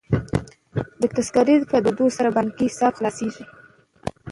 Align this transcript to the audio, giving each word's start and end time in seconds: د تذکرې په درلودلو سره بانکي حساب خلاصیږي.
د 1.01 1.03
تذکرې 1.15 1.55
په 1.71 1.77
درلودلو 1.85 2.15
سره 2.17 2.29
بانکي 2.37 2.65
حساب 2.69 2.93
خلاصیږي. 2.99 3.45